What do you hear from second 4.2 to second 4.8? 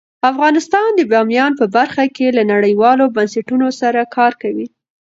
کوي.